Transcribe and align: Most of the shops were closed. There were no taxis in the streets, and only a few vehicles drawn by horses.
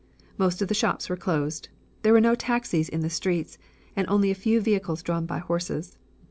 Most 0.35 0.63
of 0.63 0.67
the 0.67 0.73
shops 0.73 1.09
were 1.11 1.15
closed. 1.15 1.69
There 2.01 2.11
were 2.11 2.19
no 2.19 2.33
taxis 2.33 2.89
in 2.89 3.01
the 3.01 3.07
streets, 3.11 3.59
and 3.95 4.09
only 4.09 4.31
a 4.31 4.33
few 4.33 4.59
vehicles 4.59 5.03
drawn 5.03 5.27
by 5.27 5.37
horses. 5.37 5.99